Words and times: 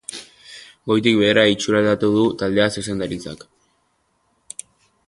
Goitik 0.91 1.19
behera 1.19 1.43
itxuraldatu 1.57 2.09
du 2.17 2.25
taldea 2.41 2.67
zuzendaritzak. 2.79 3.47